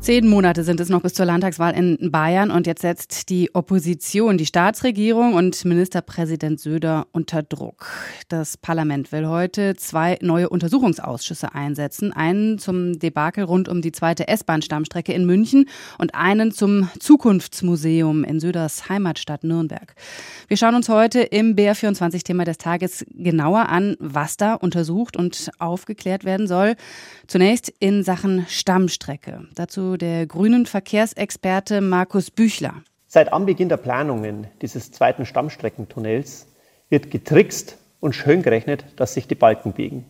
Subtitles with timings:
[0.00, 4.38] Zehn Monate sind es noch bis zur Landtagswahl in Bayern und jetzt setzt die Opposition,
[4.38, 7.86] die Staatsregierung und Ministerpräsident Söder unter Druck.
[8.28, 12.14] Das Parlament will heute zwei neue Untersuchungsausschüsse einsetzen.
[12.14, 15.66] Einen zum Debakel rund um die zweite S-Bahn-Stammstrecke in München
[15.98, 19.94] und einen zum Zukunftsmuseum in Söders Heimatstadt Nürnberg.
[20.48, 26.24] Wir schauen uns heute im BR24-Thema des Tages genauer an, was da untersucht und aufgeklärt
[26.24, 26.76] werden soll.
[27.26, 29.46] Zunächst in Sachen Stammstrecke.
[29.54, 32.74] Dazu der grünen Verkehrsexperte Markus Büchler.
[33.06, 36.46] Seit Anbeginn der Planungen dieses zweiten Stammstreckentunnels
[36.88, 40.04] wird getrickst und schön gerechnet, dass sich die Balken biegen.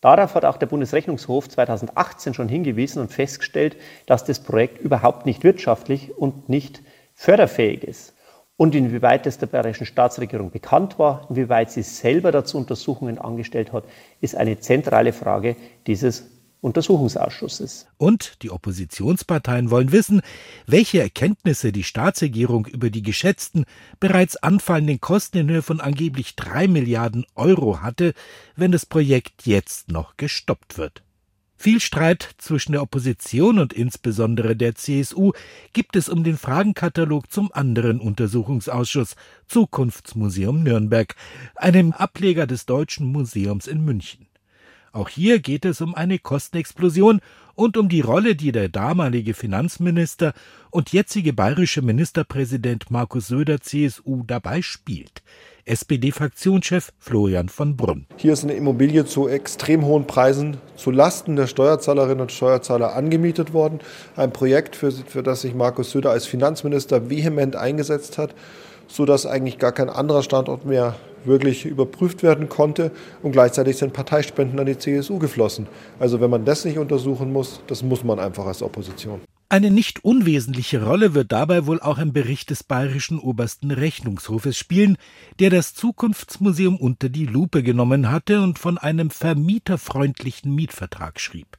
[0.00, 3.76] Darauf hat auch der Bundesrechnungshof 2018 schon hingewiesen und festgestellt,
[4.06, 6.82] dass das Projekt überhaupt nicht wirtschaftlich und nicht
[7.14, 8.14] förderfähig ist.
[8.56, 13.84] Und inwieweit es der bayerischen Staatsregierung bekannt war, inwieweit sie selber dazu Untersuchungen angestellt hat,
[14.20, 16.30] ist eine zentrale Frage dieses
[16.60, 17.86] Untersuchungsausschusses.
[17.96, 20.20] Und die Oppositionsparteien wollen wissen,
[20.66, 23.64] welche Erkenntnisse die Staatsregierung über die geschätzten,
[23.98, 28.12] bereits anfallenden Kosten in Höhe von angeblich drei Milliarden Euro hatte,
[28.56, 31.02] wenn das Projekt jetzt noch gestoppt wird.
[31.62, 35.32] Viel Streit zwischen der Opposition und insbesondere der CSU
[35.74, 39.14] gibt es um den Fragenkatalog zum anderen Untersuchungsausschuss
[39.46, 41.14] Zukunftsmuseum Nürnberg,
[41.56, 44.29] einem Ableger des Deutschen Museums in München.
[44.92, 47.20] Auch hier geht es um eine Kostenexplosion
[47.54, 50.32] und um die Rolle, die der damalige Finanzminister
[50.70, 55.22] und jetzige bayerische Ministerpräsident Markus Söder CSU dabei spielt.
[55.64, 58.06] SPD-Fraktionschef Florian von Brunn.
[58.16, 63.52] Hier ist eine Immobilie zu extrem hohen Preisen zu Lasten der Steuerzahlerinnen und Steuerzahler angemietet
[63.52, 63.78] worden.
[64.16, 68.34] Ein Projekt, für, für das sich Markus Söder als Finanzminister vehement eingesetzt hat,
[68.90, 72.90] sodass eigentlich gar kein anderer Standort mehr wirklich überprüft werden konnte
[73.22, 75.66] und gleichzeitig sind Parteispenden an die CSU geflossen.
[75.98, 79.20] Also wenn man das nicht untersuchen muss, das muss man einfach als Opposition.
[79.52, 84.96] Eine nicht unwesentliche Rolle wird dabei wohl auch ein Bericht des bayerischen obersten Rechnungshofes spielen,
[85.40, 91.58] der das Zukunftsmuseum unter die Lupe genommen hatte und von einem vermieterfreundlichen Mietvertrag schrieb.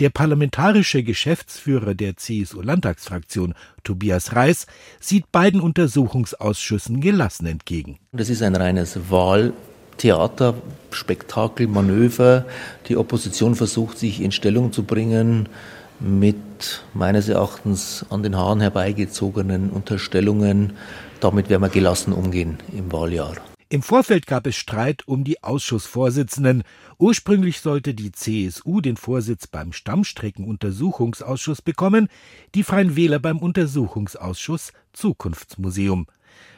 [0.00, 3.54] Der parlamentarische Geschäftsführer der CSU-Landtagsfraktion,
[3.84, 4.66] Tobias Reis,
[4.98, 8.00] sieht beiden Untersuchungsausschüssen gelassen entgegen.
[8.10, 10.54] Das ist ein reines Wahltheater,
[10.90, 12.46] Spektakel, Manöver.
[12.88, 15.48] Die Opposition versucht, sich in Stellung zu bringen
[16.02, 20.74] mit meines Erachtens an den Haaren herbeigezogenen Unterstellungen.
[21.20, 23.36] Damit werden wir gelassen umgehen im Wahljahr.
[23.68, 26.62] Im Vorfeld gab es Streit um die Ausschussvorsitzenden.
[26.98, 32.08] Ursprünglich sollte die CSU den Vorsitz beim Stammstreckenuntersuchungsausschuss bekommen,
[32.54, 36.06] die Freien Wähler beim Untersuchungsausschuss Zukunftsmuseum.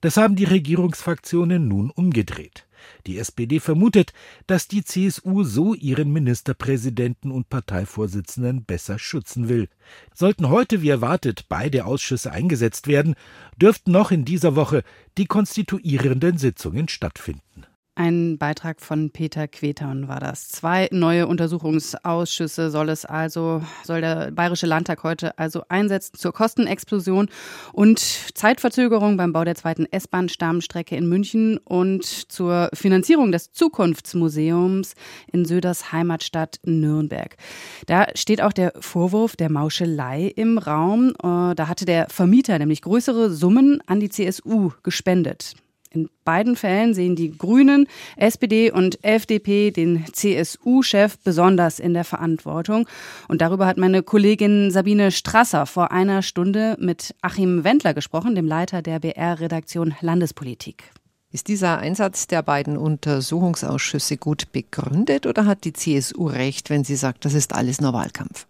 [0.00, 2.66] Das haben die Regierungsfraktionen nun umgedreht.
[3.06, 4.12] Die SPD vermutet,
[4.46, 9.68] dass die CSU so ihren Ministerpräsidenten und Parteivorsitzenden besser schützen will.
[10.14, 13.14] Sollten heute wie erwartet beide Ausschüsse eingesetzt werden,
[13.56, 14.82] dürften noch in dieser Woche
[15.18, 17.66] die konstituierenden Sitzungen stattfinden.
[17.98, 20.48] Ein Beitrag von Peter Queton war das.
[20.48, 27.30] Zwei neue Untersuchungsausschüsse soll es also, soll der Bayerische Landtag heute also einsetzen zur Kostenexplosion
[27.72, 34.92] und Zeitverzögerung beim Bau der zweiten S-Bahn-Stammstrecke in München und zur Finanzierung des Zukunftsmuseums
[35.32, 37.38] in Söders Heimatstadt Nürnberg.
[37.86, 41.14] Da steht auch der Vorwurf der Mauschelei im Raum.
[41.22, 45.54] Äh, da hatte der Vermieter nämlich größere Summen an die CSU gespendet.
[45.96, 47.86] In beiden Fällen sehen die Grünen,
[48.16, 52.86] SPD und FDP den CSU-Chef besonders in der Verantwortung.
[53.28, 58.46] Und darüber hat meine Kollegin Sabine Strasser vor einer Stunde mit Achim Wendler gesprochen, dem
[58.46, 60.92] Leiter der BR-Redaktion Landespolitik.
[61.32, 66.96] Ist dieser Einsatz der beiden Untersuchungsausschüsse gut begründet oder hat die CSU recht, wenn sie
[66.96, 68.46] sagt, das ist alles nur Wahlkampf?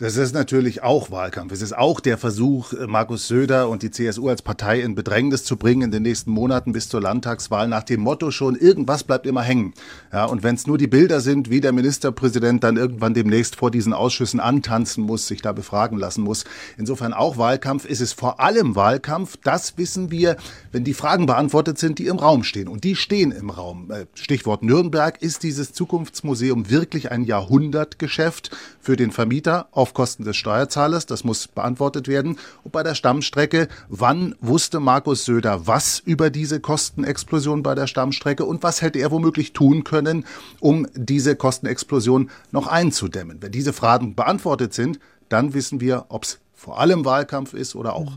[0.00, 1.50] Das ist natürlich auch Wahlkampf.
[1.50, 5.56] Es ist auch der Versuch, Markus Söder und die CSU als Partei in Bedrängnis zu
[5.56, 9.42] bringen in den nächsten Monaten bis zur Landtagswahl nach dem Motto schon, irgendwas bleibt immer
[9.42, 9.74] hängen.
[10.12, 13.72] Ja, und wenn es nur die Bilder sind, wie der Ministerpräsident dann irgendwann demnächst vor
[13.72, 16.44] diesen Ausschüssen antanzen muss, sich da befragen lassen muss.
[16.76, 17.84] Insofern auch Wahlkampf.
[17.84, 19.36] Ist es vor allem Wahlkampf.
[19.42, 20.36] Das wissen wir,
[20.70, 22.68] wenn die Fragen beantwortet sind, die im Raum stehen.
[22.68, 23.90] Und die stehen im Raum.
[23.90, 25.20] Äh, Stichwort Nürnberg.
[25.20, 31.06] Ist dieses Zukunftsmuseum wirklich ein Jahrhundertgeschäft für den Vermieter auf auf Kosten des Steuerzahlers.
[31.06, 32.38] Das muss beantwortet werden.
[32.62, 38.44] Und bei der Stammstrecke, wann wusste Markus Söder was über diese Kostenexplosion bei der Stammstrecke
[38.44, 40.26] und was hätte er womöglich tun können,
[40.60, 43.38] um diese Kostenexplosion noch einzudämmen?
[43.40, 44.98] Wenn diese Fragen beantwortet sind,
[45.30, 48.12] dann wissen wir, ob es vor allem Wahlkampf ist oder auch.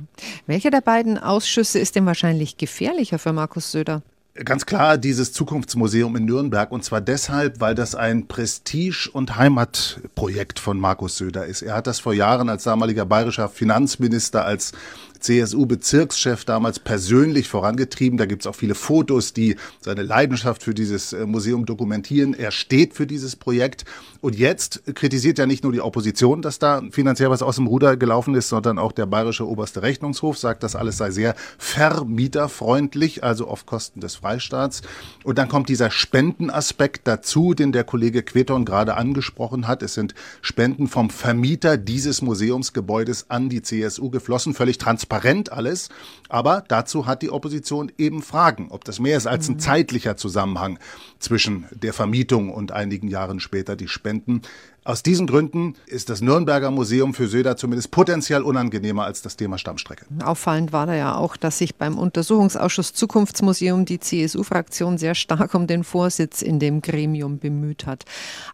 [0.47, 4.01] Welcher der beiden Ausschüsse ist denn wahrscheinlich gefährlicher für Markus Söder?
[4.33, 10.57] Ganz klar dieses Zukunftsmuseum in Nürnberg und zwar deshalb, weil das ein Prestige- und Heimatprojekt
[10.57, 11.61] von Markus Söder ist.
[11.61, 14.71] Er hat das vor Jahren als damaliger bayerischer Finanzminister, als
[15.21, 18.17] CSU-Bezirkschef damals persönlich vorangetrieben.
[18.17, 22.33] Da gibt es auch viele Fotos, die seine Leidenschaft für dieses äh, Museum dokumentieren.
[22.33, 23.85] Er steht für dieses Projekt.
[24.19, 27.97] Und jetzt kritisiert ja nicht nur die Opposition, dass da finanziell was aus dem Ruder
[27.97, 33.47] gelaufen ist, sondern auch der bayerische oberste Rechnungshof sagt, das alles sei sehr vermieterfreundlich, also
[33.47, 34.81] auf Kosten des Freistaats.
[35.23, 39.83] Und dann kommt dieser Spendenaspekt dazu, den der Kollege Queton gerade angesprochen hat.
[39.83, 45.89] Es sind Spenden vom Vermieter dieses Museumsgebäudes an die CSU geflossen, völlig transparent transparent alles.
[46.29, 49.59] Aber dazu hat die Opposition eben Fragen, ob das mehr ist als ein mhm.
[49.59, 50.79] zeitlicher Zusammenhang
[51.19, 54.41] zwischen der Vermietung und einigen Jahren später die Spenden.
[54.83, 59.59] Aus diesen Gründen ist das Nürnberger Museum für Söder zumindest potenziell unangenehmer als das Thema
[59.59, 60.07] Stammstrecke.
[60.23, 65.67] Auffallend war da ja auch, dass sich beim Untersuchungsausschuss Zukunftsmuseum die CSU-Fraktion sehr stark um
[65.67, 68.05] den Vorsitz in dem Gremium bemüht hat.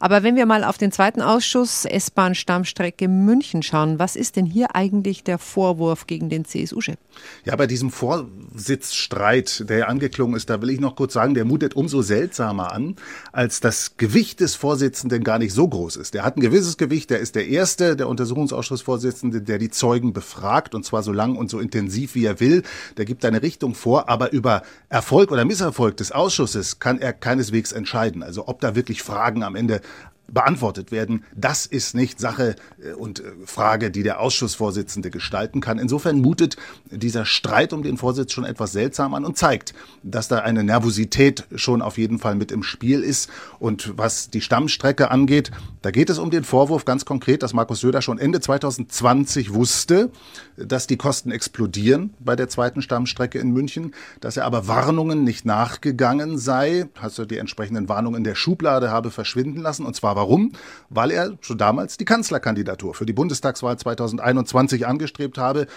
[0.01, 4.75] Aber wenn wir mal auf den zweiten Ausschuss S-Bahn-Stammstrecke München schauen, was ist denn hier
[4.75, 6.97] eigentlich der Vorwurf gegen den CSU-Chef?
[7.45, 11.77] Ja, bei diesem Vorsitzstreit, der angeklungen ist, da will ich noch kurz sagen, der mutet
[11.77, 12.97] umso seltsamer an,
[13.31, 16.16] als das Gewicht des Vorsitzenden gar nicht so groß ist.
[16.17, 20.73] Der hat ein gewisses Gewicht, der ist der erste, der Untersuchungsausschussvorsitzende, der die Zeugen befragt
[20.73, 22.63] und zwar so lang und so intensiv wie er will.
[22.97, 27.71] Der gibt eine Richtung vor, aber über Erfolg oder Misserfolg des Ausschusses kann er keineswegs
[27.71, 28.23] entscheiden.
[28.23, 29.79] Also ob da wirklich Fragen am Ende
[30.27, 31.23] beantwortet werden.
[31.35, 35.79] Das ist nicht Sache äh, und äh, Frage, die der Ausschussvorsitzende gestalten kann.
[35.79, 36.57] Insofern mutet
[36.91, 41.45] dieser Streit um den Vorsitz schon etwas seltsam an und zeigt, dass da eine Nervosität
[41.55, 43.29] schon auf jeden Fall mit im Spiel ist.
[43.59, 45.51] Und was die Stammstrecke angeht,
[45.81, 50.11] da geht es um den Vorwurf ganz konkret, dass Markus Söder schon Ende 2020 wusste,
[50.57, 55.45] dass die Kosten explodieren bei der zweiten Stammstrecke in München, dass er aber Warnungen nicht
[55.45, 60.51] nachgegangen sei, also die entsprechenden Warnungen in der Schublade habe verschwinden lassen und zwar Warum?
[60.89, 65.67] Weil er schon damals die Kanzlerkandidatur für die Bundestagswahl 2021 angestrebt habe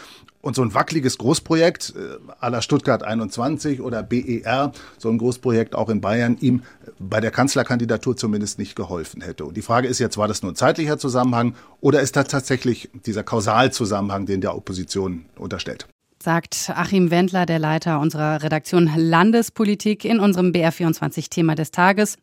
[0.40, 5.90] und so ein wackeliges Großprojekt äh, aller Stuttgart 21 oder BER, so ein Großprojekt auch
[5.90, 6.62] in Bayern, ihm
[6.98, 9.44] bei der Kanzlerkandidatur zumindest nicht geholfen hätte.
[9.44, 12.88] Und die Frage ist jetzt, war das nur ein zeitlicher Zusammenhang oder ist da tatsächlich
[13.04, 15.86] dieser Kausalzusammenhang, den der Opposition unterstellt?
[16.22, 22.18] sagt Achim Wendler, der Leiter unserer Redaktion Landespolitik in unserem BR24 Thema des Tages.